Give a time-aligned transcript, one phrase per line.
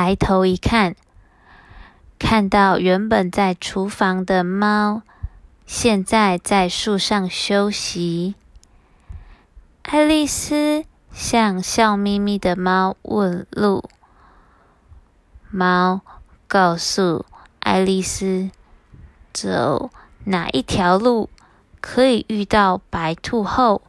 [0.00, 0.94] 抬头一看，
[2.20, 5.02] 看到原本在厨房的猫，
[5.66, 8.36] 现在在树上休息。
[9.82, 13.90] 爱丽丝向笑眯眯的猫问路，
[15.50, 16.02] 猫
[16.46, 17.26] 告诉
[17.58, 18.52] 爱丽丝
[19.32, 19.90] 走
[20.26, 21.28] 哪一条路
[21.80, 23.82] 可以遇到白兔后，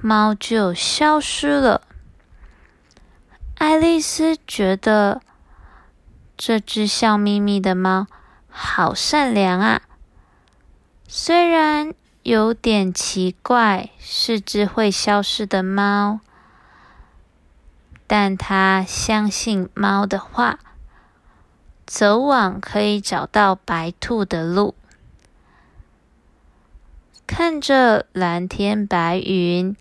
[0.00, 1.82] 猫就消失了。
[3.58, 5.22] 爱丽丝觉得
[6.36, 8.06] 这只笑眯眯的猫
[8.48, 9.80] 好善良啊，
[11.08, 16.20] 虽然有点奇怪，是只会消失的猫，
[18.06, 20.58] 但她相信猫的话，
[21.86, 24.74] 走往可以找到白兔的路。
[27.26, 29.74] 看着蓝天白云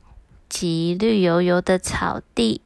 [0.48, 2.62] 及绿油油的草地。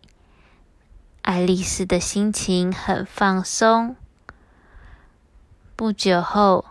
[1.29, 3.95] 爱丽丝的心情很放松。
[5.75, 6.65] 不久后，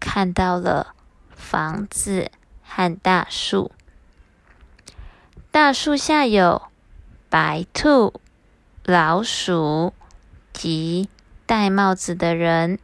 [0.00, 0.94] 看到了
[1.36, 2.30] 房子
[2.62, 3.70] 和大树。
[5.50, 6.62] 大树下有
[7.28, 8.18] 白兔、
[8.82, 9.92] 老鼠
[10.54, 11.10] 及
[11.44, 12.78] 戴帽子的人，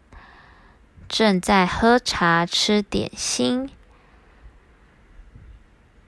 [1.09, 3.71] 正在喝茶吃点心。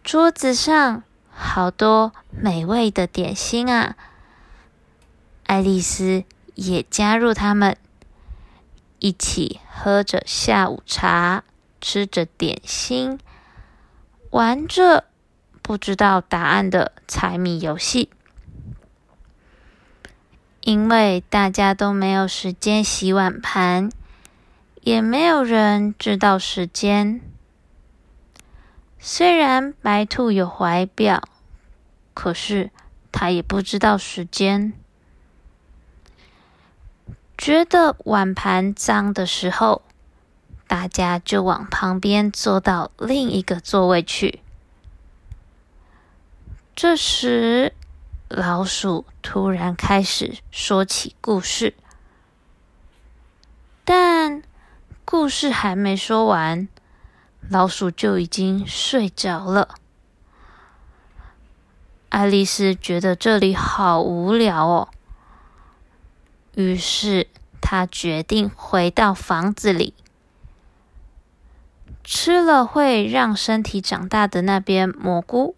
[0.04, 3.96] 桌子上好多美味的点心啊！
[5.52, 7.76] 爱丽丝也加入他们，
[9.00, 11.44] 一起喝着下午茶，
[11.78, 13.18] 吃着点心，
[14.30, 15.04] 玩着
[15.60, 18.08] 不知道答案的猜谜游戏。
[20.62, 23.92] 因为大家都没有时间洗碗盘，
[24.80, 27.20] 也没有人知道时间。
[28.98, 31.22] 虽然白兔有怀表，
[32.14, 32.70] 可是
[33.12, 34.72] 它也不知道时间。
[37.42, 39.82] 觉得碗盘脏的时候，
[40.68, 44.38] 大家就往旁边坐到另一个座位去。
[46.76, 47.74] 这时，
[48.28, 51.74] 老鼠突然开始说起故事，
[53.84, 54.44] 但
[55.04, 56.68] 故事还没说完，
[57.50, 59.74] 老鼠就已经睡着了。
[62.10, 64.88] 爱丽丝觉得这里好无聊哦。
[66.54, 67.28] 于是，
[67.62, 69.94] 他决定回到房子里，
[72.04, 75.56] 吃了会让身体长大的那边蘑菇，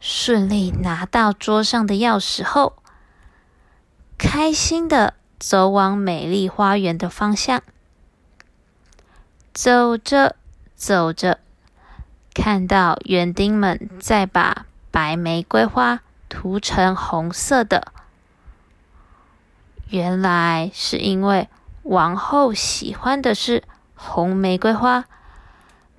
[0.00, 2.82] 顺利拿到桌上的钥匙后，
[4.16, 7.62] 开心的走往美丽花园的方向。
[9.54, 10.34] 走着
[10.74, 11.38] 走着，
[12.34, 17.92] 看到园丁们在把白玫瑰花涂成红色的。
[19.90, 21.48] 原来是因为
[21.82, 25.06] 王后喜欢的是红玫瑰花，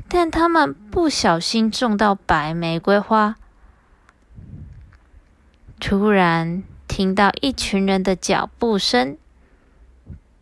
[0.07, 3.35] 但他们不小心种到白玫瑰花。
[5.79, 9.17] 突然听到一群人的脚步声，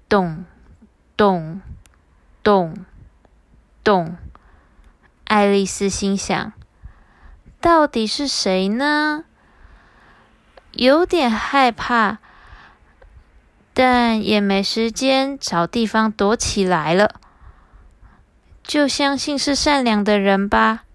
[0.10, 0.44] 咚
[1.16, 1.62] 咚
[2.44, 2.86] 咚
[3.84, 4.18] 咚。
[5.24, 6.54] 爱丽丝心想：
[7.62, 9.26] 到底是谁呢？
[10.72, 12.20] 有点害怕。
[13.80, 17.22] 但也没时间找地方躲起来了，
[18.64, 20.86] 就相信是善良的人吧。